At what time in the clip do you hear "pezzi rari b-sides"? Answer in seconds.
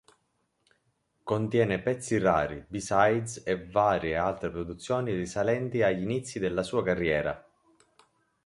1.79-3.43